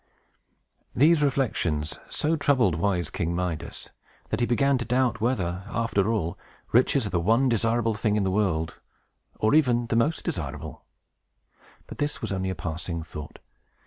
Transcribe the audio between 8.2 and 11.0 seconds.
the world, or even the most desirable.